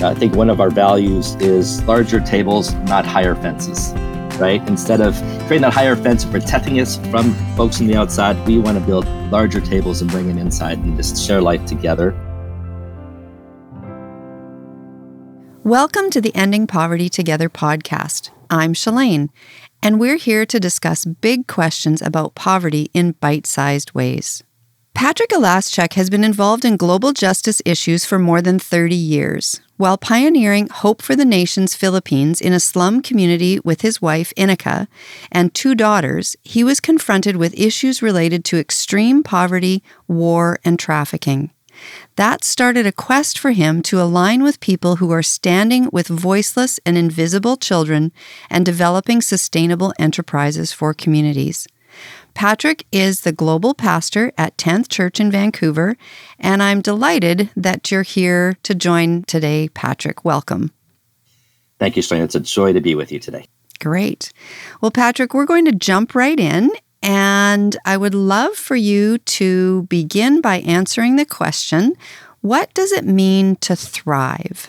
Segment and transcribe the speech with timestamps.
[0.00, 3.92] I think one of our values is larger tables, not higher fences,
[4.38, 4.62] right?
[4.68, 8.60] Instead of creating that higher fence and protecting us from folks on the outside, we
[8.60, 12.12] want to build larger tables and bring them inside and just share life together.
[15.64, 18.30] Welcome to the Ending Poverty Together podcast.
[18.48, 19.30] I'm Shalane,
[19.82, 24.44] and we're here to discuss big questions about poverty in bite sized ways.
[24.94, 29.60] Patrick Olaschuk has been involved in global justice issues for more than 30 years.
[29.78, 34.88] While pioneering Hope for the Nations Philippines in a slum community with his wife, Inika,
[35.30, 41.52] and two daughters, he was confronted with issues related to extreme poverty, war, and trafficking.
[42.16, 46.80] That started a quest for him to align with people who are standing with voiceless
[46.84, 48.10] and invisible children
[48.50, 51.68] and developing sustainable enterprises for communities.
[52.38, 55.96] Patrick is the global pastor at 10th Church in Vancouver,
[56.38, 60.24] and I'm delighted that you're here to join today, Patrick.
[60.24, 60.70] Welcome.
[61.80, 62.22] Thank you, Shane.
[62.22, 63.48] It's a joy to be with you today.
[63.80, 64.32] Great.
[64.80, 66.70] Well, Patrick, we're going to jump right in,
[67.02, 71.96] and I would love for you to begin by answering the question
[72.40, 74.68] what does it mean to thrive?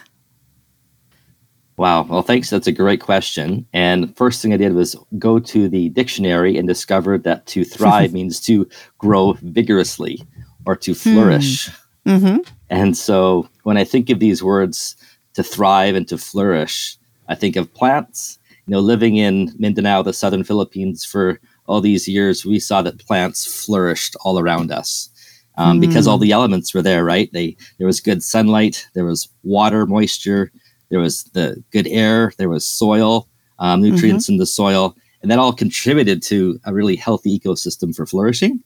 [1.79, 2.03] Wow.
[2.03, 2.49] Well, thanks.
[2.49, 3.65] That's a great question.
[3.71, 8.11] And first thing I did was go to the dictionary and discovered that to thrive
[8.19, 10.21] means to grow vigorously
[10.65, 10.97] or to hmm.
[10.97, 11.69] flourish.
[12.05, 12.39] Mm-hmm.
[12.69, 14.97] And so when I think of these words,
[15.35, 16.97] to thrive and to flourish,
[17.29, 18.39] I think of plants.
[18.67, 22.99] You know, living in Mindanao, the southern Philippines, for all these years, we saw that
[23.07, 25.09] plants flourished all around us.
[25.55, 25.81] Um, mm.
[25.87, 27.31] Because all the elements were there, right?
[27.31, 30.51] They there was good sunlight, there was water, moisture,
[30.89, 33.27] there was the good air, there was soil,
[33.59, 34.33] um, nutrients mm-hmm.
[34.33, 38.63] in the soil, and that all contributed to a really healthy ecosystem for flourishing.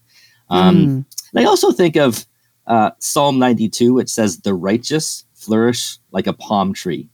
[0.49, 1.05] Um, mm.
[1.33, 2.25] And I also think of
[2.67, 7.09] uh, Psalm 92, which says, The righteous flourish like a palm tree.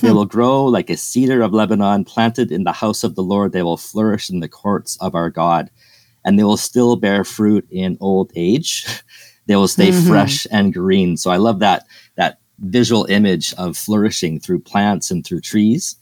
[0.00, 0.14] They hmm.
[0.14, 3.52] will grow like a cedar of Lebanon, planted in the house of the Lord.
[3.52, 5.70] They will flourish in the courts of our God,
[6.24, 8.86] and they will still bear fruit in old age.
[9.46, 10.08] they will stay mm-hmm.
[10.08, 11.16] fresh and green.
[11.16, 11.86] So I love that
[12.60, 15.96] visual image of flourishing through plants and through trees.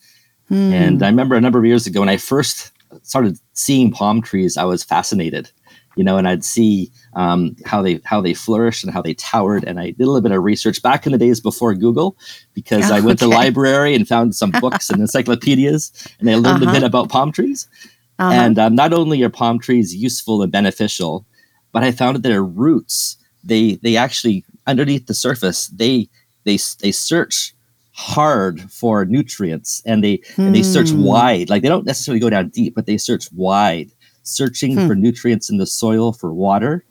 [0.48, 0.72] Hmm.
[0.72, 2.72] And I remember a number of years ago when I first
[3.02, 5.50] started seeing palm trees, I was fascinated,
[5.96, 9.64] you know, and I'd see um, how they how they flourished and how they towered.
[9.64, 12.16] And I did a little bit of research back in the days before Google
[12.54, 13.30] because oh, I went okay.
[13.30, 16.70] to library and found some books and encyclopedias, and I learned uh-huh.
[16.70, 17.68] a bit about palm trees.
[18.18, 18.32] Uh-huh.
[18.32, 21.26] And um, not only are palm trees useful and beneficial,
[21.72, 26.08] but I found that their roots they they actually underneath the surface they
[26.46, 27.54] they they search
[27.92, 31.02] hard for nutrients and they and they search hmm.
[31.02, 33.90] wide like they don't necessarily go down deep but they search wide
[34.22, 34.86] searching hmm.
[34.86, 36.84] for nutrients in the soil for water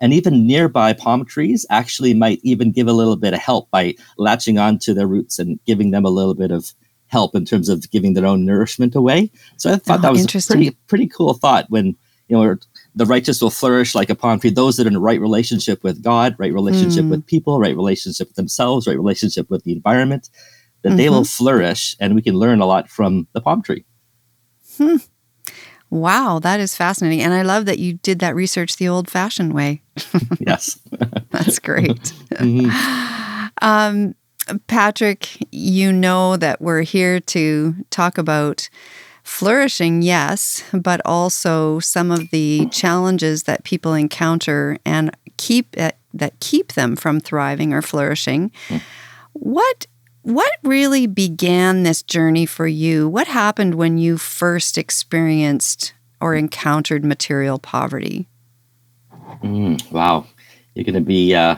[0.00, 3.94] and even nearby palm trees actually might even give a little bit of help by
[4.18, 6.72] latching onto their roots and giving them a little bit of
[7.08, 10.24] help in terms of giving their own nourishment away so i thought oh, that was
[10.24, 11.94] a pretty pretty cool thought when
[12.28, 12.56] you know
[12.96, 14.50] the righteous will flourish like a palm tree.
[14.50, 17.10] Those that are in right relationship with God, right relationship mm.
[17.10, 20.30] with people, right relationship with themselves, right relationship with the environment,
[20.82, 20.96] that mm-hmm.
[20.96, 21.44] they will mm-hmm.
[21.44, 23.84] flourish and we can learn a lot from the palm tree.
[24.76, 24.96] Hmm.
[25.90, 27.20] Wow, that is fascinating.
[27.20, 29.82] And I love that you did that research the old fashioned way.
[30.40, 30.80] yes.
[31.30, 31.96] That's great.
[32.32, 33.46] mm-hmm.
[33.62, 34.14] um,
[34.66, 38.68] Patrick, you know that we're here to talk about
[39.26, 46.38] flourishing, yes, but also some of the challenges that people encounter and keep uh, that
[46.40, 48.50] keep them from thriving or flourishing.
[48.68, 48.80] Mm.
[49.32, 49.86] What
[50.22, 53.08] what really began this journey for you?
[53.08, 58.26] What happened when you first experienced or encountered material poverty?
[59.42, 60.26] Mm, wow,
[60.74, 61.56] you're going to be uh,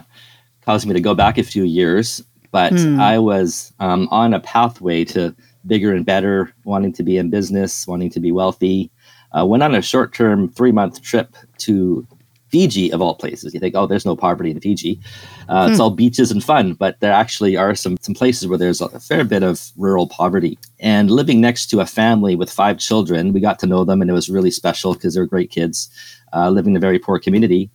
[0.62, 2.98] causing me to go back a few years, but mm.
[2.98, 5.34] I was um, on a pathway to
[5.68, 8.90] bigger and better, wanting to be in business, wanting to be wealthy.
[9.38, 12.06] Uh, went on a short term, three month trip to
[12.48, 13.52] Fiji, of all places.
[13.52, 15.00] You think, oh, there's no poverty in Fiji.
[15.48, 15.70] Uh, hmm.
[15.70, 19.00] It's all beaches and fun, but there actually are some, some places where there's a
[19.00, 20.58] fair bit of rural poverty.
[20.80, 24.10] And living next to a family with five children, we got to know them, and
[24.10, 25.90] it was really special because they're great kids
[26.32, 27.70] uh, living in a very poor community.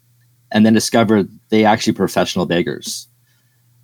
[0.51, 3.07] And then discovered they actually professional beggars.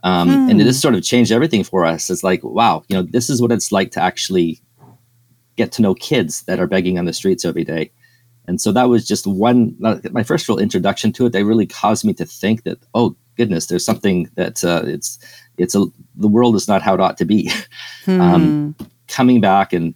[0.04, 0.50] Um, hmm.
[0.50, 2.10] And this sort of changed everything for us.
[2.10, 4.62] It's like, wow, you know, this is what it's like to actually
[5.58, 7.92] get to know kids that are begging on the streets every day.
[8.48, 11.34] And so that was just one, my first real introduction to it.
[11.34, 15.20] that really caused me to think that, oh goodness, there's something that uh, it's,
[15.58, 15.86] it's a,
[16.16, 17.52] the world is not how it ought to be.
[18.06, 18.22] Hmm.
[18.22, 18.76] Um,
[19.10, 19.94] coming back and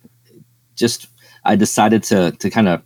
[0.76, 1.08] just,
[1.46, 2.84] I decided to, to kind of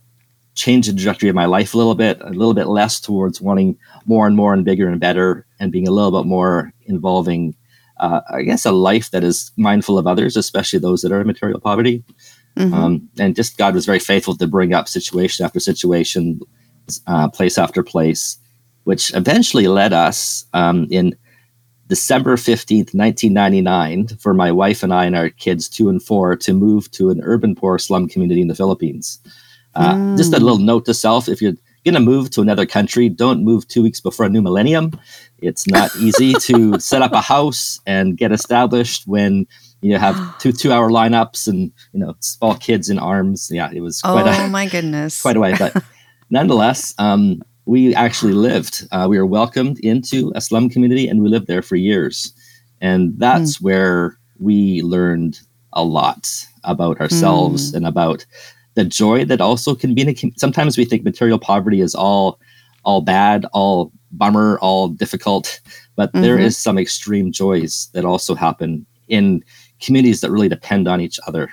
[0.58, 3.78] change the trajectory of my life a little bit, a little bit less towards wanting
[4.06, 7.54] more and more and bigger and better, and being a little bit more involving
[8.00, 11.26] uh, I guess, a life that is mindful of others, especially those that are in
[11.26, 12.04] material poverty.
[12.56, 12.74] Mm-hmm.
[12.74, 16.40] Um, and just God was very faithful to bring up situation after situation,
[17.06, 18.38] uh, place after place,
[18.84, 21.16] which eventually led us um, in
[21.88, 26.52] December 15th, 1999, for my wife and I and our kids, two and four, to
[26.52, 29.20] move to an urban poor slum community in the Philippines.
[29.78, 30.16] Uh, mm.
[30.16, 31.54] Just a little note to self if you're
[31.84, 34.90] going to move to another country, don't move two weeks before a new millennium.
[35.38, 39.46] It's not easy to set up a house and get established when
[39.80, 43.50] you have two two hour lineups and you know small kids in arms.
[43.52, 45.54] Yeah, it was quite oh a, my goodness, quite a way.
[45.56, 45.80] But
[46.28, 48.88] nonetheless, um, we actually lived.
[48.90, 52.32] Uh, we were welcomed into a slum community, and we lived there for years.
[52.80, 53.62] And that's mm.
[53.62, 55.40] where we learned
[55.72, 56.28] a lot
[56.64, 57.76] about ourselves mm.
[57.76, 58.24] and about
[58.78, 60.32] the joy that also can be in a.
[60.36, 62.38] Sometimes we think material poverty is all
[62.84, 65.60] all bad, all bummer, all difficult,
[65.96, 66.22] but mm-hmm.
[66.22, 69.42] there is some extreme joys that also happen in
[69.80, 71.50] communities that really depend on each other.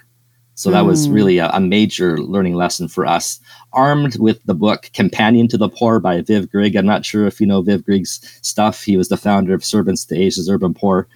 [0.54, 0.88] So that mm.
[0.88, 3.42] was really a, a, major learning lesson for us.
[3.74, 6.78] Armed with the book Companion to the Poor by Viv Grigg.
[6.78, 8.84] I'm not sure if you know Viv Grigg's stuff.
[8.84, 11.08] He was the founder of Servants to Asia's Urban Poor.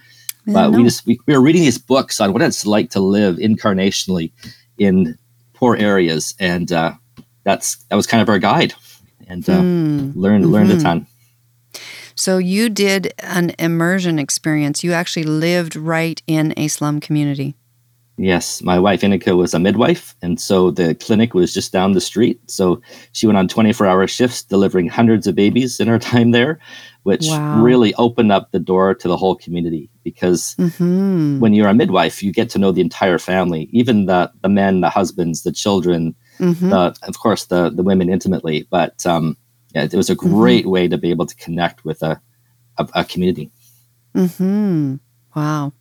[0.46, 3.36] but we just we, we were reading these books on what it's like to live
[3.36, 4.32] incarnationally
[4.76, 5.16] in
[5.60, 6.94] poor areas, and uh,
[7.44, 8.74] that's that was kind of our guide,
[9.28, 10.16] and uh, mm.
[10.16, 10.52] learned mm-hmm.
[10.52, 10.82] learned a mm-hmm.
[10.82, 11.06] ton.
[12.16, 14.82] So you did an immersion experience.
[14.82, 17.54] You actually lived right in a slum community.
[18.16, 22.00] Yes, my wife Inika was a midwife, and so the clinic was just down the
[22.00, 22.38] street.
[22.50, 22.82] So
[23.12, 26.58] she went on 24 hour shifts, delivering hundreds of babies in her time there,
[27.02, 27.62] which wow.
[27.62, 29.90] really opened up the door to the whole community.
[30.04, 31.40] Because mm-hmm.
[31.40, 34.80] when you're a midwife, you get to know the entire family, even the, the men,
[34.80, 36.70] the husbands, the children, mm-hmm.
[36.70, 38.66] the, of course, the, the women intimately.
[38.70, 39.36] But um,
[39.74, 40.34] yeah, it was a mm-hmm.
[40.34, 40.70] great mm-hmm.
[40.70, 42.20] way to be able to connect with a,
[42.78, 43.50] a, a community.
[44.14, 44.96] Hmm.
[45.34, 45.72] Wow.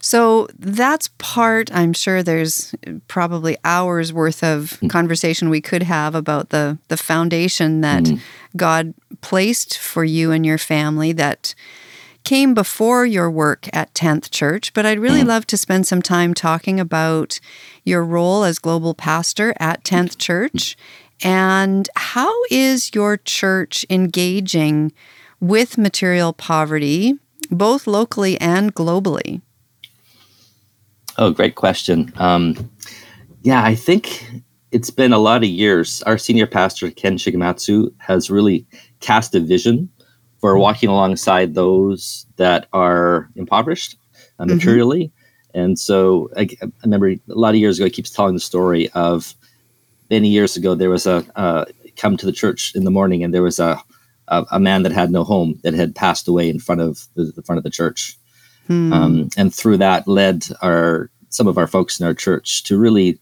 [0.00, 2.74] So that's part, I'm sure there's
[3.08, 4.90] probably hours worth of mm.
[4.90, 8.20] conversation we could have about the, the foundation that mm.
[8.56, 11.54] God placed for you and your family that
[12.24, 14.72] came before your work at 10th Church.
[14.74, 15.28] But I'd really mm.
[15.28, 17.38] love to spend some time talking about
[17.84, 20.76] your role as global pastor at 10th Church
[21.22, 24.92] and how is your church engaging
[25.40, 27.14] with material poverty,
[27.50, 29.40] both locally and globally?
[31.18, 32.12] Oh, great question.
[32.16, 32.70] Um,
[33.42, 34.30] yeah, I think
[34.70, 36.02] it's been a lot of years.
[36.02, 38.66] Our senior pastor, Ken Shigematsu, has really
[39.00, 39.88] cast a vision
[40.40, 40.60] for mm-hmm.
[40.60, 43.96] walking alongside those that are impoverished
[44.38, 44.56] uh, mm-hmm.
[44.56, 45.04] materially.
[45.04, 45.60] Mm-hmm.
[45.60, 48.90] And so I, I, remember a lot of years ago, he keeps telling the story
[48.90, 49.34] of
[50.10, 51.64] many years ago, there was a uh,
[51.96, 53.80] come to the church in the morning and there was a,
[54.28, 57.32] a, a, man that had no home that had passed away in front of the,
[57.34, 58.18] the front of the church.
[58.66, 58.92] Hmm.
[58.92, 63.18] Um, and through that led our some of our folks in our church to really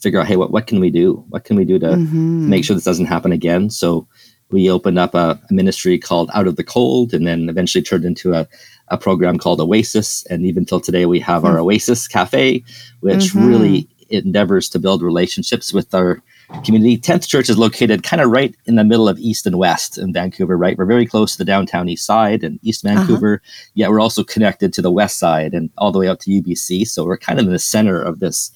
[0.00, 1.24] figure out, hey, what what can we do?
[1.30, 2.48] What can we do to mm-hmm.
[2.48, 3.70] make sure this doesn't happen again?
[3.70, 4.06] So
[4.50, 8.04] we opened up a, a, ministry called Out of the Cold, and then eventually turned
[8.04, 8.46] into a,
[8.88, 10.24] a program called Oasis.
[10.26, 11.64] And even till today, we have our hmm.
[11.64, 12.62] Oasis Cafe,
[13.00, 13.46] which mm-hmm.
[13.46, 16.22] really endeavors to build relationships with our
[16.64, 16.98] community.
[16.98, 20.12] 10th Church is located kind of right in the middle of East and West in
[20.12, 20.76] Vancouver, right?
[20.76, 22.96] We're very close to the downtown East Side and East uh-huh.
[22.96, 23.70] Vancouver, uh-huh.
[23.74, 26.86] yet we're also connected to the West Side and all the way out to UBC.
[26.86, 28.50] So we're kind of in the center of this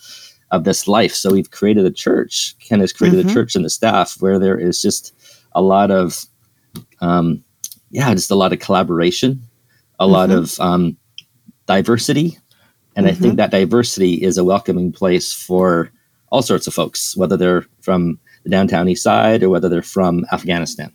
[0.50, 1.14] of this life.
[1.14, 2.54] So we've created a church.
[2.60, 3.28] Ken has created mm-hmm.
[3.28, 5.14] a church and the staff where there is just
[5.52, 6.24] a lot of
[7.00, 7.44] um,
[7.90, 9.42] yeah, just a lot of collaboration,
[9.98, 10.12] a mm-hmm.
[10.12, 10.96] lot of um,
[11.66, 12.38] diversity.
[12.96, 13.16] And mm-hmm.
[13.16, 15.92] I think that diversity is a welcoming place for
[16.30, 20.24] all sorts of folks, whether they're from the downtown east side or whether they're from
[20.32, 20.92] Afghanistan.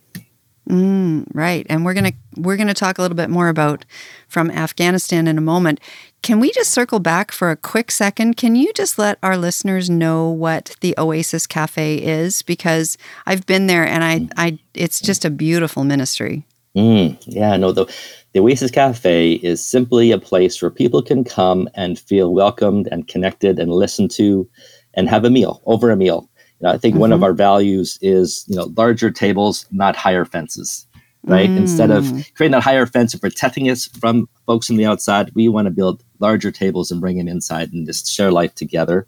[0.68, 3.84] Mm, right, and we're gonna we're gonna talk a little bit more about
[4.28, 5.78] from Afghanistan in a moment.
[6.22, 8.38] Can we just circle back for a quick second?
[8.38, 12.40] Can you just let our listeners know what the Oasis Cafe is?
[12.40, 16.46] Because I've been there, and I, I it's just a beautiful ministry.
[16.74, 17.84] Mm, yeah, no, the
[18.32, 23.06] the Oasis Cafe is simply a place where people can come and feel welcomed and
[23.06, 24.48] connected and listened to
[24.96, 26.28] and have a meal over a meal.
[26.60, 27.00] You know, I think mm-hmm.
[27.00, 27.24] one of mm-hmm.
[27.24, 30.86] our values is you know larger tables, not higher fences.
[31.26, 31.48] Right.
[31.48, 31.56] Mm.
[31.56, 35.48] Instead of creating that higher fence and protecting us from folks from the outside, we
[35.48, 39.06] want to build larger tables and bring them inside and just share life together.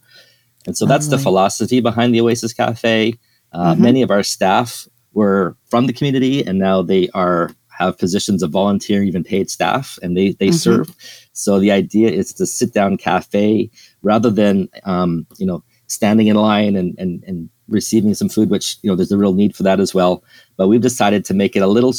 [0.66, 3.12] And so that's the philosophy behind the Oasis Cafe.
[3.52, 3.82] Uh, mm-hmm.
[3.82, 8.50] Many of our staff were from the community, and now they are have positions of
[8.50, 10.56] volunteer, even paid staff, and they they mm-hmm.
[10.56, 10.96] serve.
[11.32, 13.70] So the idea is to sit down cafe
[14.02, 18.76] rather than um, you know standing in line and, and, and receiving some food, which,
[18.82, 20.22] you know, there's a real need for that as well.
[20.56, 21.92] But we've decided to make it a little,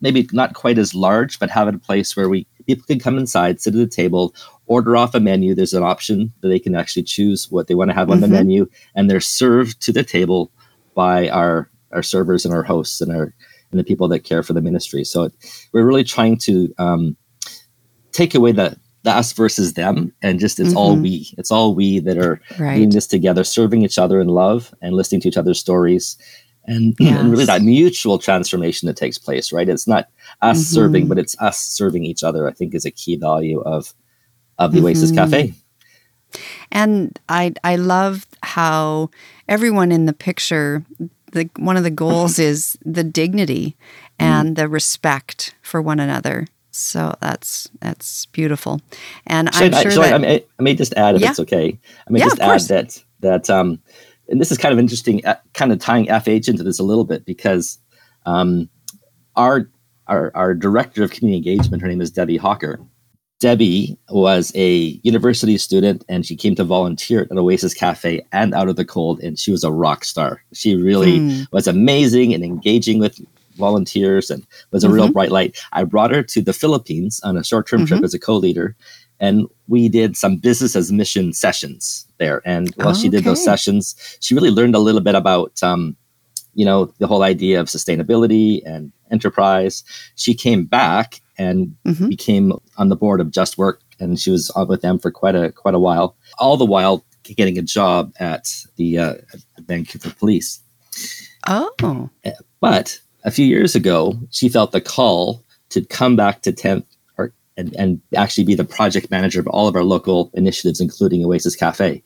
[0.00, 3.18] maybe not quite as large, but have it a place where we, people can come
[3.18, 4.34] inside, sit at the table,
[4.66, 5.54] order off a menu.
[5.54, 8.22] There's an option that they can actually choose what they want to have on mm-hmm.
[8.22, 10.50] the menu, and they're served to the table
[10.94, 13.34] by our our servers and our hosts and our
[13.70, 15.04] and the people that care for the ministry.
[15.04, 15.32] So it,
[15.72, 17.16] we're really trying to um,
[18.12, 20.78] take away the the us versus them and just it's mm-hmm.
[20.78, 22.76] all we it's all we that are right.
[22.76, 26.16] doing this together serving each other in love and listening to each other's stories
[26.64, 27.18] and, yes.
[27.20, 30.08] and really that mutual transformation that takes place right it's not
[30.40, 30.74] us mm-hmm.
[30.74, 33.94] serving but it's us serving each other i think is a key value of
[34.58, 34.86] of the mm-hmm.
[34.86, 35.52] oasis cafe
[36.70, 39.10] and i i love how
[39.48, 40.84] everyone in the picture
[41.32, 43.76] the one of the goals is the dignity
[44.18, 44.56] and mm.
[44.56, 48.80] the respect for one another so that's that's beautiful,
[49.26, 51.30] and I'm I, sure that, I, may, I, may, just add if yeah.
[51.30, 51.78] it's okay.
[52.08, 53.78] I may yeah, just add that that um,
[54.28, 57.04] and this is kind of interesting, uh, kind of tying FH into this a little
[57.04, 57.78] bit because
[58.26, 58.68] um,
[59.36, 59.68] our
[60.06, 62.80] our our director of community engagement, her name is Debbie Hawker.
[63.40, 68.68] Debbie was a university student and she came to volunteer at Oasis Cafe and Out
[68.68, 70.42] of the Cold, and she was a rock star.
[70.52, 71.42] She really hmm.
[71.50, 73.20] was amazing and engaging with
[73.56, 74.94] volunteers and was a mm-hmm.
[74.94, 75.58] real bright light.
[75.72, 77.86] I brought her to the Philippines on a short term mm-hmm.
[77.86, 78.76] trip as a co leader.
[79.20, 82.42] And we did some business as mission sessions there.
[82.44, 83.30] And while oh, she did okay.
[83.30, 85.96] those sessions, she really learned a little bit about, um,
[86.54, 89.84] you know, the whole idea of sustainability and enterprise.
[90.16, 92.08] She came back and mm-hmm.
[92.08, 95.36] became on the board of Just Work, and she was on with them for quite
[95.36, 96.16] a quite a while.
[96.38, 99.14] All the while getting a job at the uh,
[99.58, 100.60] Vancouver Police.
[101.46, 102.10] Oh,
[102.60, 106.84] but a few years ago, she felt the call to come back to 10th
[107.18, 111.24] or, and, and actually be the project manager of all of our local initiatives, including
[111.24, 112.02] Oasis Cafe.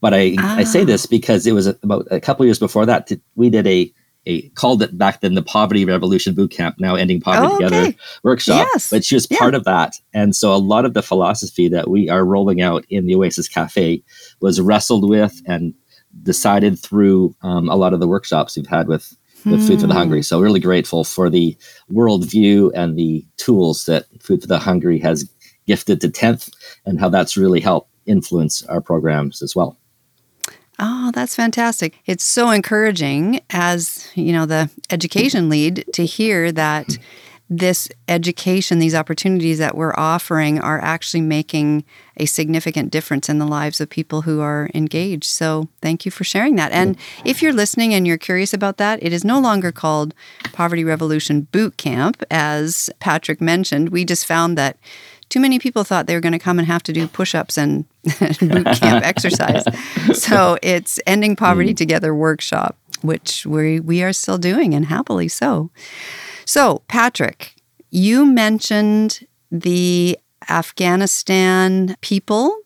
[0.00, 0.56] But I, ah.
[0.58, 3.66] I say this because it was about a couple years before that, to, we did
[3.66, 3.92] a,
[4.26, 7.88] a called it back then the Poverty Revolution Boot Camp, now Ending Poverty oh, Together
[7.88, 7.96] okay.
[8.22, 8.66] workshop.
[8.72, 8.90] Yes.
[8.90, 9.38] But she was yeah.
[9.38, 9.96] part of that.
[10.12, 13.48] And so a lot of the philosophy that we are rolling out in the Oasis
[13.48, 14.02] Cafe
[14.40, 15.74] was wrestled with and
[16.22, 19.94] decided through um, a lot of the workshops we've had with with Food for the
[19.94, 20.18] Hungry.
[20.18, 20.22] Hmm.
[20.22, 21.56] So really grateful for the
[21.92, 25.28] worldview and the tools that Food for the Hungry has
[25.66, 26.50] gifted to 10th
[26.84, 29.76] and how that's really helped influence our programs as well.
[30.78, 31.98] Oh, that's fantastic.
[32.06, 36.96] It's so encouraging as, you know, the education lead to hear that
[37.52, 41.84] this education, these opportunities that we're offering are actually making
[42.16, 45.24] a significant difference in the lives of people who are engaged.
[45.24, 46.70] So, thank you for sharing that.
[46.70, 50.14] And if you're listening and you're curious about that, it is no longer called
[50.52, 53.88] Poverty Revolution Boot Camp, as Patrick mentioned.
[53.88, 54.78] We just found that
[55.28, 57.58] too many people thought they were going to come and have to do push ups
[57.58, 59.64] and boot camp exercise.
[60.14, 61.76] So, it's Ending Poverty mm.
[61.76, 65.70] Together workshop, which we, we are still doing and happily so.
[66.44, 67.54] So, Patrick,
[67.90, 70.18] you mentioned the
[70.48, 72.56] Afghanistan people.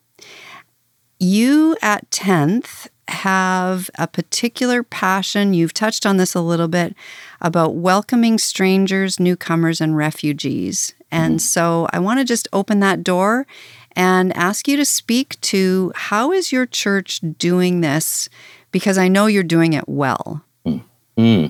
[1.19, 6.95] You at 10th have a particular passion, you've touched on this a little bit,
[7.41, 10.95] about welcoming strangers, newcomers, and refugees.
[11.11, 11.39] And mm-hmm.
[11.39, 13.47] so I want to just open that door
[13.95, 18.29] and ask you to speak to how is your church doing this?
[18.73, 20.45] Because I know you're doing it well.
[20.67, 21.47] Mm-hmm.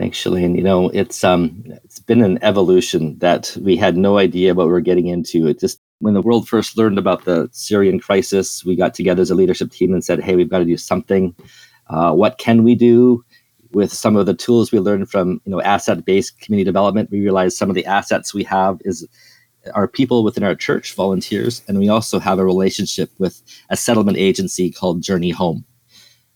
[0.00, 0.56] Thanks, Shalane.
[0.56, 4.72] You know, it's um, it's been an evolution that we had no idea what we
[4.72, 5.46] are getting into.
[5.46, 9.30] It just when the world first learned about the Syrian crisis, we got together as
[9.30, 11.34] a leadership team and said, "Hey, we've got to do something.
[11.90, 13.22] Uh, what can we do?"
[13.72, 17.58] With some of the tools we learned from you know asset-based community development, we realized
[17.58, 19.06] some of the assets we have is
[19.74, 24.16] our people within our church, volunteers, and we also have a relationship with a settlement
[24.16, 25.62] agency called Journey Home.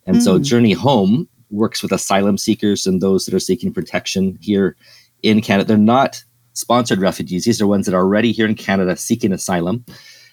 [0.07, 0.23] And mm.
[0.23, 4.77] so Journey Home works with asylum seekers and those that are seeking protection here
[5.23, 5.69] in Canada.
[5.69, 7.45] They're not sponsored refugees.
[7.45, 9.85] These are ones that are already here in Canada seeking asylum.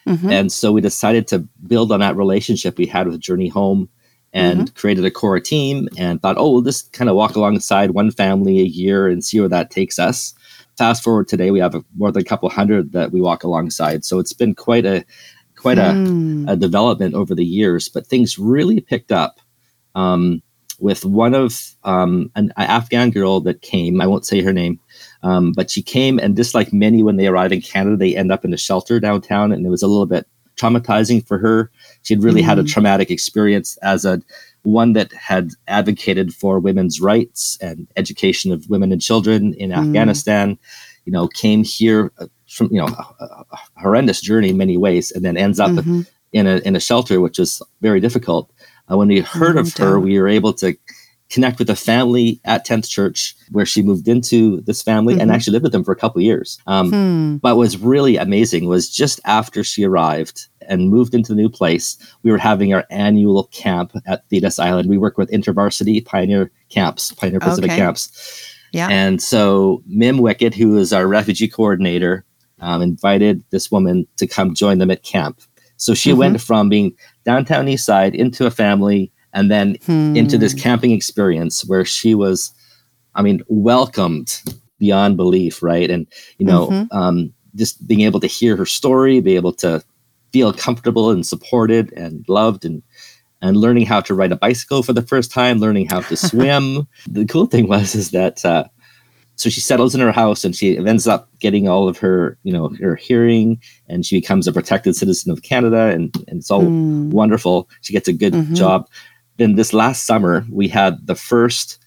[0.07, 0.31] Mm-hmm.
[0.31, 3.89] And so we decided to build on that relationship we had with Journey Home
[4.33, 4.75] and mm-hmm.
[4.75, 8.59] created a core team and thought, oh, we'll just kind of walk alongside one family
[8.59, 10.33] a year and see where that takes us.
[10.77, 14.05] Fast forward today, we have more than a couple hundred that we walk alongside.
[14.05, 15.05] So it's been quite a
[15.57, 16.47] quite mm.
[16.47, 19.39] a, a, development over the years, but things really picked up.
[19.93, 20.41] Um,
[20.81, 24.01] with one of um, an Afghan girl that came.
[24.01, 24.79] I won't say her name,
[25.23, 28.31] um, but she came, and just like many when they arrive in Canada, they end
[28.31, 31.71] up in a shelter downtown, and it was a little bit traumatizing for her.
[32.01, 32.45] She had really mm.
[32.45, 32.67] had a mm.
[32.67, 34.21] traumatic experience as a
[34.63, 39.77] one that had advocated for women's rights and education of women and children in mm.
[39.77, 40.57] Afghanistan.
[41.05, 45.11] You know, came here uh, from you know a, a, horrendous journey in many ways,
[45.11, 46.01] and then ends up mm-hmm.
[46.33, 48.51] in a in a shelter, which is very difficult.
[48.91, 50.75] Uh, when we heard of her, we were able to
[51.29, 55.33] connect with a family at 10th Church where she moved into this family and Mhm.
[55.33, 56.57] actually lived with them for a couple of years.
[56.67, 57.35] Um, Hmm.
[57.37, 61.47] but what was really amazing was just after she arrived and moved into the new
[61.47, 64.89] place, we were having our annual camp at Thetis Island.
[64.89, 67.79] We work with InterVarsity Pioneer Camps, Pioneer Pacific Okay.
[67.79, 68.09] Camps.
[68.73, 68.89] Yeah.
[68.89, 72.25] And so Mim Wickett, who is our refugee coordinator,
[72.59, 75.39] um, invited this woman to come join them at camp.
[75.77, 76.17] So she Mhm.
[76.17, 76.93] went from being
[77.25, 79.77] downtown East Side into a family and then
[80.15, 80.59] into this Hmm.
[80.59, 82.51] camping experience where she was,
[83.15, 84.41] I mean, welcomed
[84.79, 85.89] beyond belief, right?
[85.89, 86.07] And,
[86.39, 86.87] you know, Mhm.
[86.91, 89.83] um, just being able to hear her story, be able to
[90.33, 92.81] feel comfortable and supported and loved and
[93.43, 96.87] and learning how to ride a bicycle for the first time, learning how to swim.
[97.09, 98.65] the cool thing was is that uh,
[99.41, 102.53] so she settles in her house and she ends up getting all of her, you
[102.53, 106.61] know, her hearing and she becomes a protected citizen of Canada and, and it's all
[106.61, 107.09] Hmm.
[107.09, 107.67] wonderful.
[107.81, 108.55] She gets a good Mhm.
[108.55, 108.87] job.
[109.37, 111.79] Then this last summer, we had the first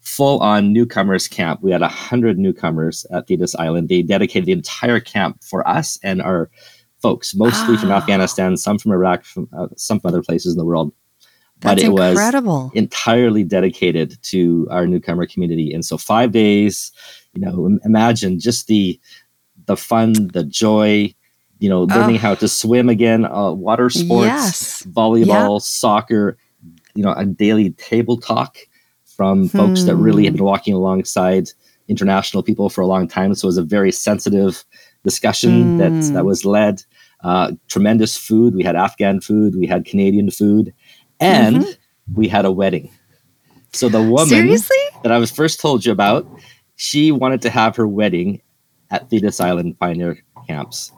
[0.00, 1.60] full-on newcomers camp.
[1.62, 3.88] We had a hundred newcomers at Thetis Island.
[3.88, 6.48] They dedicated the entire camp for us and our
[7.02, 7.96] folks, mostly from Ah.
[7.96, 10.92] Afghanistan, some from Iraq, from uh, some from other places in the world.
[11.60, 12.70] But it was incredible.
[12.74, 15.72] entirely dedicated to our newcomer community.
[15.72, 16.90] And so five days,
[17.34, 18.98] you know, imagine just the
[19.66, 21.14] the fun, the joy,
[21.58, 22.18] you know, learning Oh.
[22.20, 24.82] how to swim again, uh, water sports, Yes.
[24.90, 26.36] volleyball, soccer,
[26.94, 28.56] you know, a daily table talk
[29.04, 30.38] from folks that really have Hmm.
[30.38, 31.50] been walking alongside
[31.88, 33.34] international people for a long time.
[33.34, 34.64] So it was a very sensitive
[35.04, 36.82] discussion that that was led.
[37.22, 38.54] Uh, tremendous food.
[38.54, 39.54] We had Afghan food.
[39.56, 40.72] We had Canadian food,
[41.20, 41.76] and Mhm.
[42.14, 42.90] we had a wedding.
[43.72, 44.76] So the woman Seriously?
[45.02, 46.26] that I was first told you about,
[46.76, 48.40] she wanted to have her wedding
[48.90, 50.90] at Thetis Island Pioneer Camps.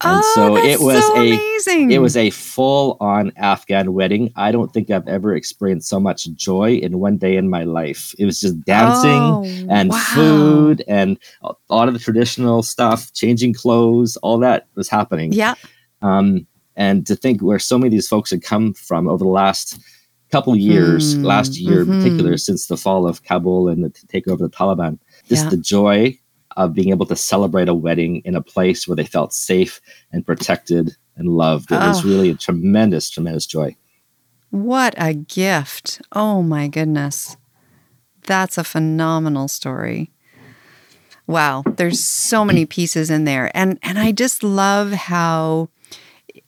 [0.00, 1.90] And oh, so it was so a amazing.
[1.92, 4.32] it was a full on Afghan wedding.
[4.36, 8.14] I don't think I've ever experienced so much joy in one day in my life.
[8.18, 9.98] It was just dancing Oh, and wow.
[10.14, 15.32] food and a lot of the traditional stuff, changing clothes, all that was happening.
[15.32, 15.54] Yeah.
[16.02, 19.30] Um, and to think where so many of these folks had come from over the
[19.30, 19.78] last
[20.30, 21.98] couple of years, Hmm, last year in mhm.
[22.02, 25.50] particular, since the fall of Kabul and the takeover of the Taliban, just Yeah.
[25.50, 26.18] the joy
[26.56, 29.80] of being able to celebrate a wedding in a place where they felt safe
[30.12, 31.70] and protected and loved.
[31.70, 32.08] It was Oh.
[32.08, 33.76] really a tremendous, tremendous joy.
[34.50, 36.00] What a gift.
[36.12, 37.36] Oh my goodness.
[38.26, 40.10] That's a phenomenal story.
[41.26, 43.50] Wow, there's so many pieces in there.
[43.54, 45.68] And and I just love how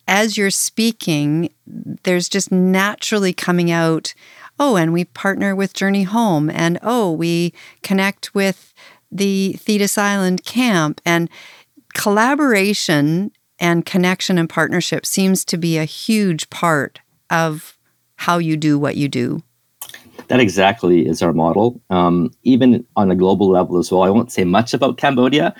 [0.07, 1.49] as you're speaking,
[2.03, 4.13] there's just naturally coming out,
[4.59, 8.73] oh, and we partner with Journey Home and oh, we connect with
[9.11, 11.29] the Thetis Island camp and
[11.93, 17.77] collaboration and connection and partnership seems to be a huge part of
[18.15, 19.41] how you do what you do.
[20.27, 21.81] That exactly is our model.
[21.89, 24.03] Um, even on a global level as well.
[24.03, 25.55] I won't say much about Cambodia,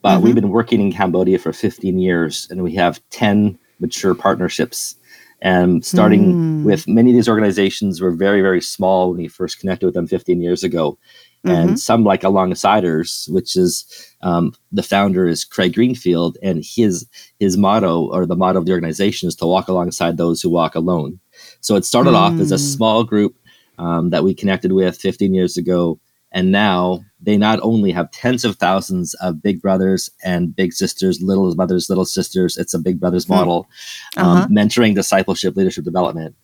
[0.00, 0.22] but Mhm.
[0.22, 4.96] we've been working in Cambodia for 15 years and we have 10 mature partnerships.
[5.42, 6.64] And starting Mm.
[6.64, 10.06] with many of these organizations were very, very small when we first connected with them
[10.06, 10.96] 15 years ago.
[11.44, 13.84] And some like Alongsiders, which is
[14.22, 17.04] um, the founder is Craig Greenfield, and his
[17.40, 20.76] his motto or the motto of the organization is to walk alongside those who walk
[20.76, 21.18] alone.
[21.60, 22.74] So it started off as a Mm.
[22.76, 23.34] small group
[23.78, 25.98] um, that we connected with 15 years ago.
[26.32, 31.20] And now they not only have tens of thousands of big brothers and big sisters,
[31.22, 33.34] little brothers, little sisters, it's a big brothers Hmm.
[33.34, 33.68] model,
[34.16, 34.42] Uh-huh.
[34.44, 36.34] um, mentoring, discipleship, leadership development.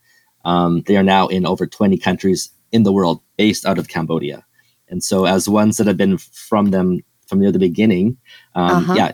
[0.44, 4.44] Um, they are now in over 20 countries in the world based out of Cambodia.
[4.88, 8.16] And so, as ones that have been from them from near the beginning,
[8.54, 8.94] um, Uh-huh.
[8.94, 9.12] yeah,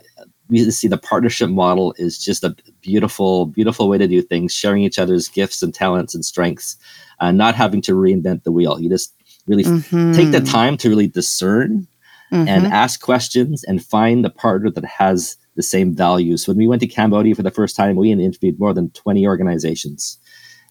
[0.48, 4.82] we see the partnership model is just a beautiful, beautiful way to do things, sharing
[4.82, 6.76] each other's gifts and talents and strengths,
[7.20, 8.78] uh, not having to reinvent the wheel.
[8.78, 9.14] You just
[9.46, 10.50] really f- take the Mhm.
[10.50, 11.87] time to really discern
[12.30, 12.70] and Mhm.
[12.70, 16.48] ask questions and find the partner that has the same values.
[16.48, 20.18] When we went to Cambodia for the first time, we interviewed more than 20 organizations.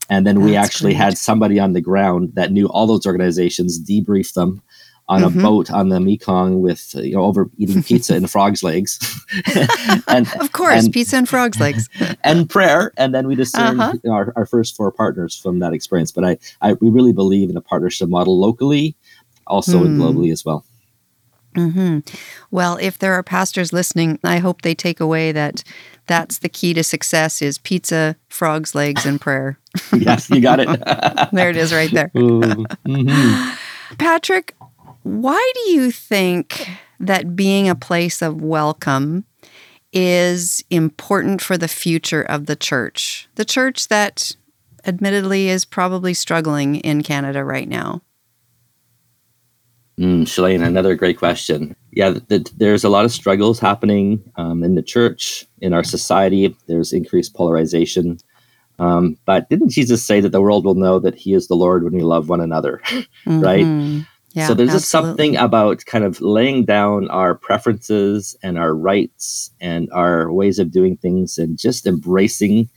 [0.10, 1.04] And then we actually great.
[1.04, 4.62] had somebody on the ground that knew all those organizations, debrief them
[5.10, 5.40] on Mhm.
[5.40, 9.00] a boat on the Mekong with, uh, you know, over eating pizza and frog's legs.
[10.08, 11.90] and, of course, and- pizza and frog's legs.
[12.24, 12.94] and prayer.
[12.98, 14.12] And then we discerned Uh-huh.
[14.12, 16.12] our, our first four partners from that experience.
[16.12, 18.96] But I, I, we really believe in a partnership model locally,
[19.46, 20.02] also and Hmm.
[20.02, 20.64] globally as well.
[21.56, 22.00] hmm
[22.50, 25.64] Well, if there are pastors listening, I hope they take away that
[26.08, 29.60] that's the key to success is pizza, frog's legs, and prayer.
[29.94, 30.68] yes, you got it.
[31.34, 32.10] There it is right there.
[32.18, 33.58] Ooh, mhm.
[33.98, 34.56] Patrick,
[35.04, 39.26] why do you think that being a place of welcome
[39.92, 43.28] is important for the future of the church?
[43.36, 44.36] The church that
[44.86, 48.02] admittedly is probably struggling in Canada right now.
[50.00, 51.76] Mm, Shalane, another great question.
[51.92, 55.84] Yeah, th- th- there's a lot of struggles happening um, in the church, in our
[55.84, 56.56] society.
[56.68, 58.18] There's increased polarization.
[58.80, 61.84] Um, but didn't Jesus say that the world will know that He is the Lord
[61.84, 62.82] when we love one another,
[63.28, 63.68] right?
[64.34, 64.40] Mm-hmm.
[64.40, 69.52] Yeah, so there's just something about kind of laying down our preferences and our rights
[69.62, 72.68] and our ways of doing things and just embracing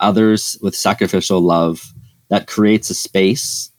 [0.00, 1.94] others with sacrificial love
[2.28, 3.70] that creates a space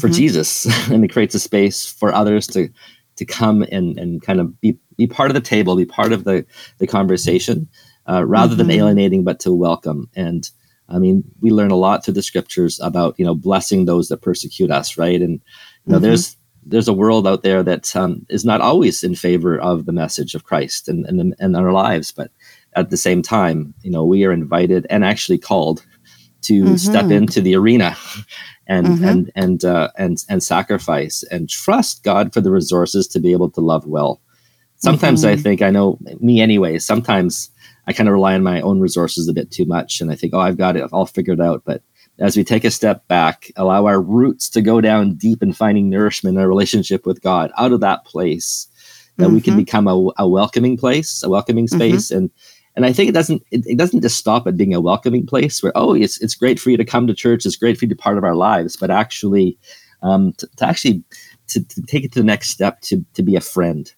[0.00, 0.14] for Mhm.
[0.14, 2.68] Jesus and it creates a space for others to
[3.16, 6.22] to come and, and kind of be, be part of the table, be part of
[6.22, 6.46] the,
[6.78, 7.66] the conversation,
[8.08, 8.74] uh, rather than Mhm.
[8.74, 10.08] alienating, but to welcome.
[10.14, 10.48] And
[10.88, 14.22] I mean, we learn a lot through the scriptures about, you know, blessing those that
[14.22, 15.20] persecute us, right?
[15.20, 15.40] And,
[15.84, 16.02] you know, Mhm.
[16.02, 16.36] there's
[16.68, 20.34] there's a world out there that um, is not always in favor of the message
[20.34, 22.30] of Christ and, and, and our lives, but
[22.74, 25.84] at the same time, you know, we are invited and actually called
[26.42, 27.16] to step Mhm.
[27.18, 27.96] into the arena
[28.68, 29.08] and Mhm.
[29.08, 33.50] and and uh, and and sacrifice and trust God for the resources to be able
[33.50, 34.20] to love well.
[34.76, 35.42] Sometimes I Mhm.
[35.42, 36.78] think I know me anyway.
[36.78, 37.50] Sometimes
[37.88, 40.34] I kind of rely on my own resources a bit too much, and I think,
[40.34, 41.62] oh, I've got it all figured out.
[41.64, 41.82] But
[42.18, 45.88] as we take a step back, allow our roots to go down deep in finding
[45.88, 48.66] nourishment in our relationship with God, out of that place,
[49.18, 49.58] that we can Mhm.
[49.58, 51.74] become a, a welcoming place, a welcoming Mhm.
[51.74, 52.30] space, and
[52.76, 55.60] and I think it doesn't it, it doesn't just stop at being a welcoming place
[55.62, 57.88] where oh it's it's great for you to come to church, it's great for you
[57.88, 59.58] to be part of our lives, but actually
[60.02, 61.02] um, to, to actually
[61.48, 63.92] to, to take it to the next step to to be a friend,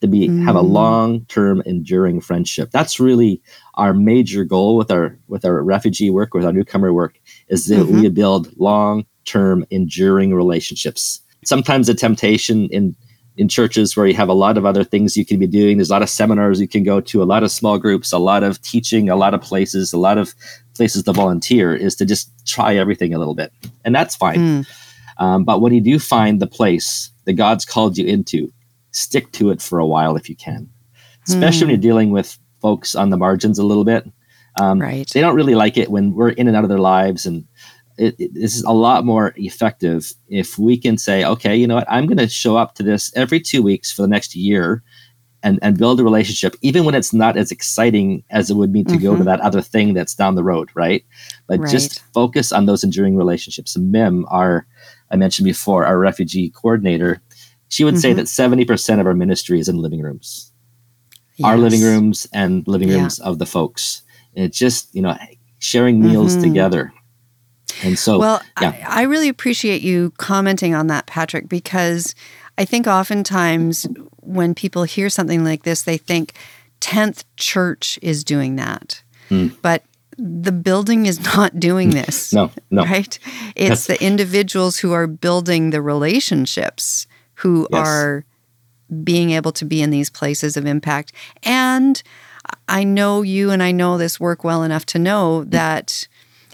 [0.00, 0.70] to be have a Mm.
[0.72, 2.70] long term enduring friendship.
[2.70, 3.42] That's really
[3.74, 7.20] our major goal with our with our refugee work, with our newcomer work,
[7.52, 8.00] is that Mhm.
[8.00, 11.20] we build long term enduring relationships.
[11.44, 12.96] Sometimes the temptation in
[13.38, 15.78] in churches where you have a lot of other things you can be doing.
[15.78, 18.18] There's a lot of seminars you can go to, a lot of small groups, a
[18.18, 20.34] lot of teaching, a lot of places, a lot of
[20.76, 23.50] places to volunteer is to just try everything a little bit.
[23.86, 24.38] And that's fine.
[24.38, 24.66] Mm.
[25.16, 28.52] Um, but when you do find the place that God's called you into,
[28.90, 30.68] stick to it for a while if you can,
[31.26, 34.04] especially when you're dealing with folks on the margins a little bit.
[34.60, 35.08] Um, Right.
[35.12, 37.24] They don't really like it when we're in and out of their lives.
[37.26, 37.46] And
[37.98, 41.74] it, it, this is a lot more effective if we can say, okay, you know
[41.76, 44.82] what, I'm going to show up to this every two weeks for the next year.
[45.44, 48.84] And, and build a relationship, even when it's not as exciting as it would be
[48.84, 49.24] to go to Mhm.
[49.24, 51.04] that other thing that's down the road, right?
[51.48, 53.76] But just focus on those enduring relationships.
[53.76, 54.68] Mim, our
[55.10, 57.20] I mentioned before, our refugee coordinator,
[57.70, 58.16] she would say Mhm.
[58.18, 60.52] that 70% of our ministry is in living rooms,
[61.42, 62.98] our living rooms and living Yeah.
[63.00, 64.02] rooms of the folks.
[64.34, 65.16] It's just, you know,
[65.58, 66.42] sharing meals Mhm.
[66.42, 66.92] together.
[67.84, 68.84] And so, well, yeah.
[68.88, 72.14] I, I really appreciate you commenting on that, Patrick, because
[72.58, 73.86] I think oftentimes
[74.20, 76.34] when people hear something like this, they think
[76.80, 79.02] 10th Church is doing that.
[79.28, 79.48] Hmm.
[79.62, 79.84] But
[80.18, 82.32] the building is not doing this.
[82.32, 82.84] no, no.
[82.84, 83.18] Right?
[83.56, 87.88] It's the individuals who are building the relationships who Yes.
[87.88, 88.24] are
[89.02, 91.12] being able to be in these places of impact.
[91.42, 92.00] And
[92.68, 96.06] I know you and I know this work well enough to know that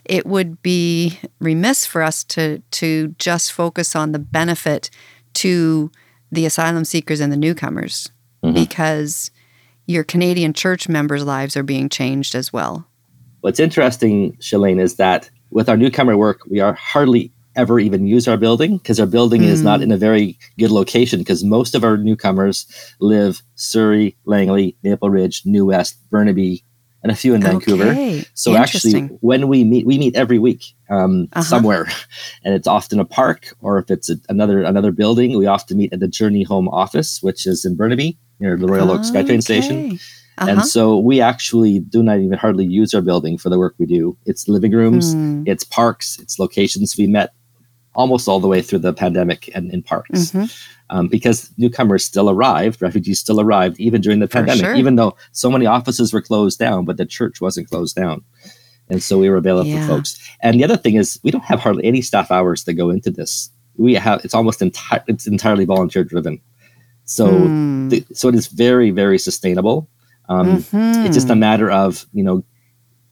[0.05, 4.91] it would be remiss for us to to just focus on the benefit
[5.35, 5.91] to
[6.33, 8.11] the asylum seekers and the newcomers
[8.43, 8.55] Mhm.
[8.55, 9.31] because
[9.87, 12.87] your Canadian church members' lives are being changed as well.
[13.41, 18.27] What's interesting, Shalane, is that with our newcomer work, we are hardly ever even use
[18.29, 19.83] our building because our building is not Mm.
[19.85, 22.67] in a very good location because most of our newcomers
[23.01, 26.63] live Surrey, Langley, Maple Ridge, New West, Burnaby,
[27.03, 27.91] and a few in Vancouver.
[27.91, 28.25] Okay.
[28.35, 31.43] So actually, when we meet, we meet every week um, Uh-huh.
[31.43, 31.87] somewhere,
[32.45, 35.93] and it's often a park, or if it's a, another another building, we often meet
[35.93, 39.99] at the Journey Home office, which is in Burnaby near the Royal Oak SkyTrain Station.
[40.39, 40.51] Uh-huh.
[40.51, 43.87] And so we actually do not even hardly use our building for the work we
[43.87, 44.17] do.
[44.25, 45.43] It's living rooms, Hmm.
[45.47, 46.97] it's parks, it's locations.
[46.97, 47.31] We met
[47.95, 50.53] almost all the way through the pandemic and in parks Mhm.
[50.91, 54.75] um, because newcomers still arrived, refugees still arrived, even during the For pandemic, sure.
[54.77, 58.23] even though so many offices were closed down, but the church wasn't closed down.
[58.91, 59.87] And so we were available Yeah.
[59.87, 60.19] for folks.
[60.43, 63.11] And the other thing is, we don't have hardly any staff hours that go into
[63.11, 63.51] this.
[63.77, 66.41] We have it's almost entire it's entirely volunteer driven.
[67.05, 67.27] So
[67.89, 69.89] the, so it is very very sustainable.
[70.29, 71.39] Um, It's just a Mhm.
[71.39, 72.45] matter of you know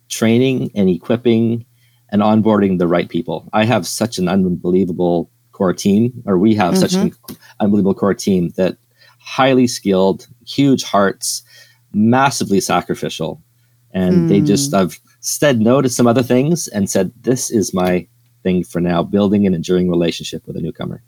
[0.09, 1.65] training and equipping
[2.11, 3.49] and onboarding the right people.
[3.53, 7.13] I have such an unbelievable core team, or we have such an
[7.61, 8.77] unbelievable core team that
[9.19, 11.43] highly skilled, huge hearts,
[11.93, 13.43] massively sacrificial,
[13.91, 18.07] and they just have said no to some other things and said, "This is my
[18.43, 21.03] thing for now: building an enduring relationship with a newcomer."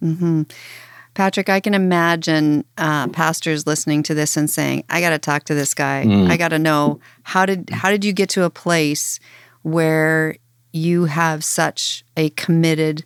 [0.00, 0.42] hmm
[1.14, 5.44] Patrick, I can imagine uh, pastors listening to this and saying, "I got to talk
[5.44, 6.04] to this guy.
[6.04, 6.28] Mm.
[6.28, 9.20] I got to know how did how did you get to a place
[9.64, 10.36] where
[10.72, 13.04] you have such a committed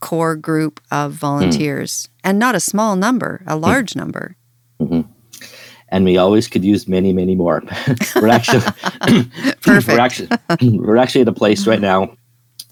[0.00, 2.08] core group of volunteers, mm.
[2.24, 3.96] and not a small number, a large mm.
[3.96, 4.36] number.
[4.80, 5.10] Mm-hmm.
[5.92, 7.62] And we always could use many, many more.
[8.16, 8.60] we're actually
[9.60, 9.88] perfect.
[9.88, 10.28] we're actually
[10.78, 12.16] we're actually at a place right now,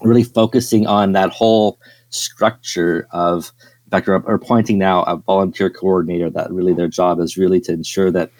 [0.01, 3.51] really focusing on that whole structure of.
[3.85, 7.59] In fact, we're, we're pointing now a volunteer coordinator that really their job is really
[7.61, 8.31] to ensure that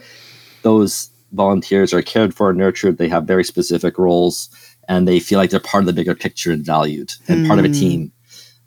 [0.62, 2.98] those volunteers are cared for, and nurtured.
[2.98, 4.50] They have very specific roles
[4.90, 7.48] and they feel like they're part of the bigger picture and valued and mm.
[7.48, 8.12] part of a team.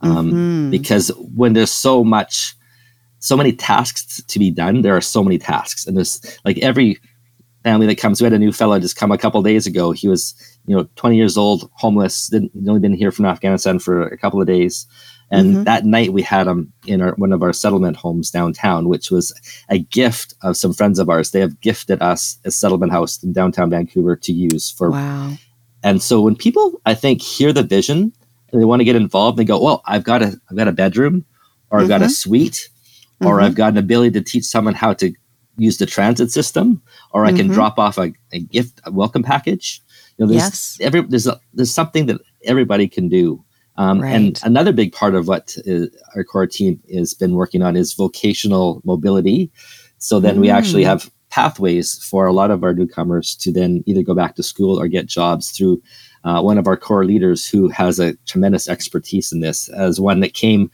[0.00, 0.70] Um, mm-hmm.
[0.70, 2.54] Because when there's so much,
[3.18, 6.98] so many tasks to be done, there are so many tasks, and there's like every
[7.62, 8.20] family that comes.
[8.20, 9.92] We had a new fellow just come a couple days ago.
[9.92, 10.34] He was,
[10.66, 12.28] you know, 20 years old, homeless.
[12.28, 14.86] Didn't only been here from Afghanistan for a couple of days.
[15.30, 15.64] And mm-hmm.
[15.64, 19.32] that night we had him in our, one of our settlement homes downtown, which was
[19.70, 21.30] a gift of some friends of ours.
[21.30, 25.32] They have gifted us a settlement house in downtown Vancouver to use for wow.
[25.82, 28.12] And so when people, I think, hear the vision
[28.52, 30.72] and they want to get involved, they go, "Well, I've got a, I've got a
[30.72, 31.24] bedroom,
[31.70, 31.88] or I've mm-hmm.
[31.88, 32.12] got a mm-hmm.
[32.12, 32.68] suite,
[33.20, 33.44] or mm-hmm.
[33.44, 35.12] I've got an ability to teach someone how to
[35.58, 37.38] use the transit system, or I mm-hmm.
[37.38, 39.80] can drop off a, a, gift, a welcome package."
[40.18, 40.78] You know, there's yes.
[40.80, 43.44] every there's a, there's something that everybody can do.
[43.76, 44.14] Um, right.
[44.14, 47.74] And another big part of what is, uh, our core team has been working on
[47.74, 49.50] is vocational mobility.
[49.96, 50.86] So then we actually mm.
[50.86, 54.78] have pathways for a lot of our newcomers to then either go back to school
[54.78, 55.82] or get jobs through
[56.24, 60.20] uh, one of our core leaders who has a tremendous expertise in this as one
[60.20, 60.70] that came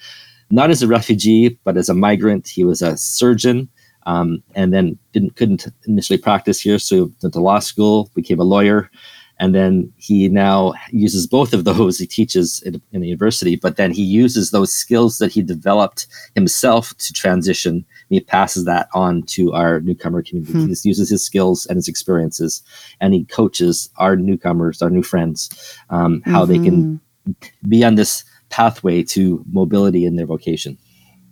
[0.50, 2.48] not as a refugee but as a migrant.
[2.48, 3.68] He was a surgeon
[4.06, 8.44] um, and then didn't couldn't initially practice here so went to law school became a
[8.44, 8.90] lawyer
[9.38, 11.98] and then he now uses both of those.
[11.98, 16.06] He teaches in, in, the university, but then he uses those skills that he developed
[16.34, 17.84] himself to transition.
[18.08, 20.52] he passes that on to our newcomer community.
[20.52, 20.66] Hmm.
[20.66, 22.62] He uses his skills and his experiences,
[23.00, 25.50] and he coaches our newcomers, our new friends,
[25.90, 26.52] um, how mm-hmm.
[26.52, 27.68] they can mm-hmm.
[27.68, 30.78] be on this pathway to mobility in their vocation.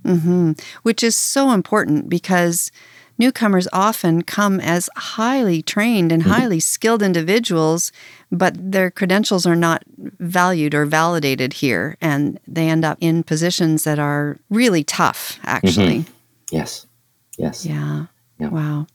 [0.05, 0.53] Mm-hmm.
[0.83, 2.71] Which is so important because
[3.19, 6.33] newcomers often come as highly trained and mm-hmm.
[6.33, 7.93] highly skilled individuals,
[8.31, 11.97] but their credentials are not valued or validated here.
[12.01, 16.01] And they end up in positions that are really tough, actually.
[16.01, 16.13] Mm-hmm.
[16.53, 16.87] Yes.
[17.39, 17.67] Yes.
[17.67, 18.07] Yeah.
[18.39, 18.49] yeah.
[18.49, 18.87] Wow.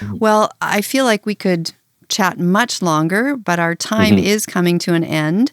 [0.00, 0.18] Mm-hmm.
[0.18, 1.72] Well, I feel like we could
[2.08, 4.26] chat much longer, but our time mm-hmm.
[4.26, 5.52] is coming to an end.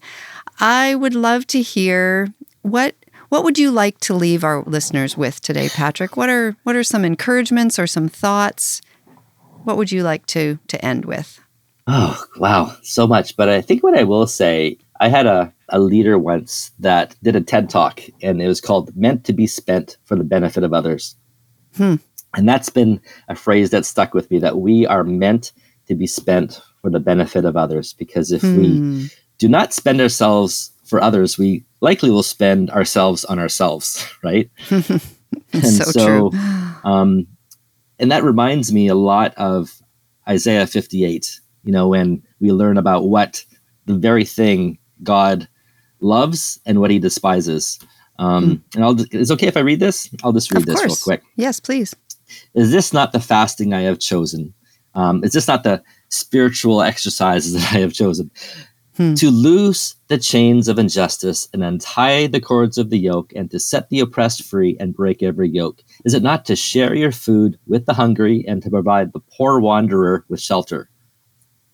[0.60, 2.96] I would love to hear what
[3.34, 6.15] what would you like to leave our listeners with today, Patrick?
[6.15, 8.80] What are what are some encouragements or some thoughts?
[9.63, 11.41] What would you like to to end with?
[11.88, 13.36] Oh, wow, so much.
[13.36, 17.36] But I think what I will say, I had a, a leader once that did
[17.36, 20.72] a TED talk and it was called Meant to be Spent for the Benefit of
[20.72, 21.15] Others.
[21.76, 21.96] Hmm.
[22.38, 25.54] And that's been a phrase that stuck with me that we are meant
[25.88, 27.93] to be spent for the benefit of others.
[27.93, 28.58] Because if hmm.
[28.60, 34.47] we do not spend ourselves for others, we likely will spend ourselves on ourselves, right?
[34.69, 35.01] and
[35.63, 36.32] so, so
[36.84, 37.25] um,
[37.97, 39.82] and that reminds me a lot of
[40.29, 43.43] Isaiah 58, you know, when we learn about what
[43.88, 45.47] the very thing God
[45.99, 47.79] loves and what he despises.
[48.19, 48.62] Um, mm.
[48.75, 50.08] And I'll, it's okay if I read this?
[50.23, 50.86] I'll just read of this course.
[50.86, 51.23] real quick.
[51.38, 51.95] Yes, please.
[52.53, 54.53] Is this not the fasting I have chosen?
[54.93, 58.29] Um, is this not the spiritual exercises that I have chosen?
[58.95, 59.15] Hmm.
[59.15, 63.60] To loose the chains of injustice and untie the cords of the yoke, and to
[63.60, 65.84] set the oppressed free and break every yoke?
[66.06, 69.60] Is it not to share your food with the hungry and to provide the poor
[69.60, 70.89] wanderer with shelter?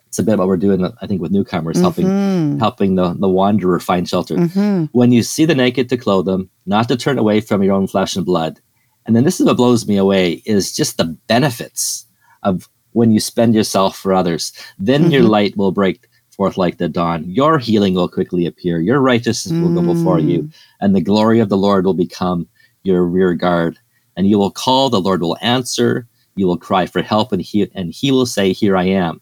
[0.08, 1.84] It's a bit what we're doing, I think, with newcomers, mm-hmm.
[1.84, 4.36] helping helping the, the wanderer find shelter.
[4.36, 4.86] Mm-hmm.
[4.98, 7.86] When you see the naked, to clothe them, not to turn away from your own
[7.86, 8.60] flesh and blood.
[9.06, 12.08] And then this is what blows me away: is just the benefits
[12.44, 14.52] of when you spend yourself for others.
[14.80, 15.12] Then mm-hmm.
[15.12, 16.09] your light will break
[16.40, 17.26] forth like the dawn.
[17.28, 18.80] Your healing will quickly appear.
[18.80, 19.62] Your righteousness mm.
[19.62, 20.54] will go before you, mm.
[20.80, 22.48] and the glory of the Lord will become
[22.84, 23.78] your rear guard.
[24.16, 26.08] And you will call, the Lord will answer.
[26.36, 29.20] You will cry for help, and he and he will say, "Here I am."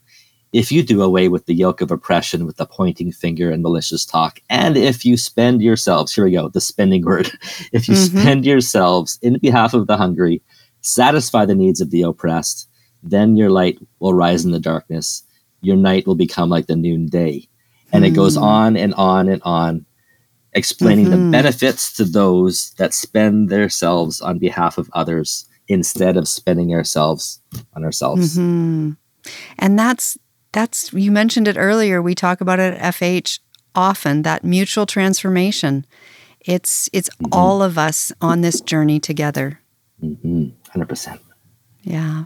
[0.53, 4.05] If you do away with the yoke of oppression, with the pointing finger and malicious
[4.05, 7.31] talk, and if you spend yourselves, here we go, the spending word.
[7.73, 8.19] If you mm-hmm.
[8.19, 10.43] spend yourselves in behalf of the hungry,
[10.81, 12.69] satisfy the needs of the oppressed,
[13.01, 15.23] then your light will rise in the darkness
[15.67, 17.47] your night will become like the noonday.
[17.91, 18.07] And mm.
[18.07, 18.43] it goes hmm.
[18.43, 19.85] on and on and on,
[20.53, 21.25] explaining mm-hmm.
[21.25, 27.41] the benefits to those that spend themselves on behalf of others instead of spending ourselves
[27.73, 28.37] on ourselves.
[28.37, 28.91] Mm-hmm.
[29.59, 30.17] And that's
[30.53, 32.01] that's you mentioned it earlier.
[32.01, 33.39] We talk about it at FH
[33.75, 35.85] often that mutual transformation.
[36.39, 37.33] It's it's mm-hmm.
[37.33, 39.59] all of us on this journey together.
[39.99, 40.83] 100 mm-hmm.
[40.83, 41.21] percent.
[41.83, 42.25] Yeah.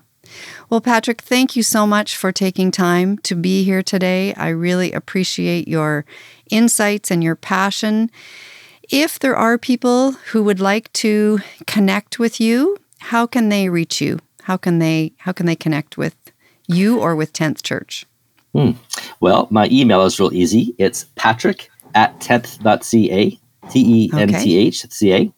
[0.69, 4.33] Well, Patrick, thank you so much for taking time to be here today.
[4.35, 6.05] I really appreciate your
[6.49, 8.09] insights and your passion.
[8.89, 14.01] if there are people who would like to connect with you, how can they reach
[14.01, 14.19] you?
[14.43, 16.15] How can they how can they connect with
[16.67, 18.05] you or with 10th Church?
[18.53, 18.71] Hmm.
[19.19, 20.75] Well, my email is real easy.
[20.77, 25.33] It's patrick at 10th.ca, T E N T H C A.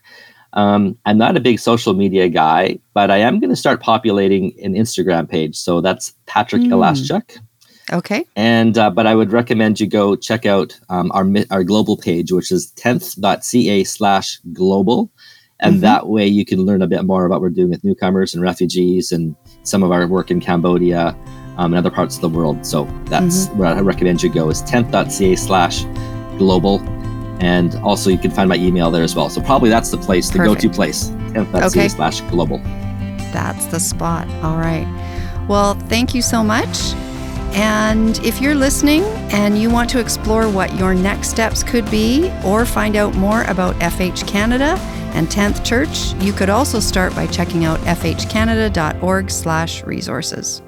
[0.54, 4.54] Um, I'm not a big social media guy, but I am going to start populating
[4.64, 5.56] an Instagram page.
[5.56, 6.70] So that's Patrick mm.
[6.70, 7.40] Elaschuk.
[7.92, 8.26] Okay.
[8.36, 12.32] And uh, but I would recommend you go check out um, our our global page,
[12.32, 15.12] which is 10th.ca slash global.
[15.60, 15.82] And mm-hmm.
[15.82, 18.42] that way you can learn a bit more about what we're doing with newcomers and
[18.42, 21.16] refugees and some of our work in Cambodia
[21.58, 22.66] um, and other parts of the world.
[22.66, 23.60] So that's mm-hmm.
[23.60, 25.84] where I recommend you go is 10th.ca slash
[26.38, 26.80] global.
[27.40, 29.30] And also you can find my email there as well.
[29.30, 31.88] So probably that's the place, the go-to place, 10th.ca okay.
[31.88, 32.60] slash global.
[33.32, 34.28] That's the spot.
[34.44, 34.88] All right.
[35.48, 36.94] Well, thank you so much.
[37.56, 42.32] And if you're listening and you want to explore what your next steps could be
[42.44, 44.76] or find out more about FH Canada
[45.14, 50.62] and 10th Church, you could also start by checking out fhcanada.org/resources.